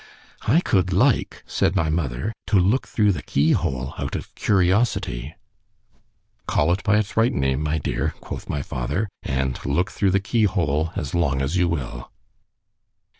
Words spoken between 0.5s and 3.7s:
could like, said my mother, to look through the key